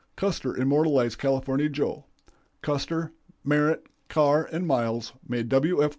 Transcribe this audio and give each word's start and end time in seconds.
Custer 0.15 0.57
immortalized 0.57 1.19
California 1.19 1.69
Joe. 1.69 2.05
Custer, 2.63 3.11
Merritt, 3.43 3.85
Carr, 4.09 4.49
and 4.51 4.65
Miles 4.65 5.13
made 5.27 5.51
William 5.53 5.79
F. 5.83 5.89